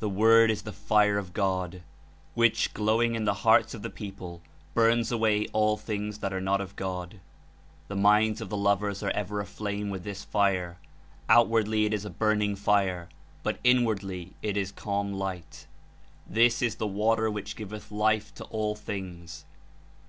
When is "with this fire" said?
9.90-10.78